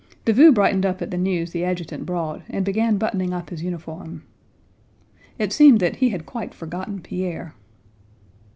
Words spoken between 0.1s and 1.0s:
Davout brightened up